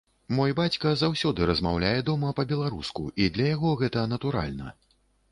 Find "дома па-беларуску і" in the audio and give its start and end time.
2.07-3.27